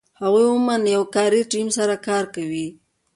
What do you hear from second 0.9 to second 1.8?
یو کاري ټیم